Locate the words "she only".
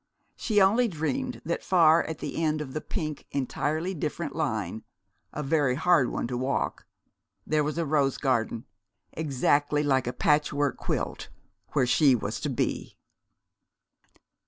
0.35-0.87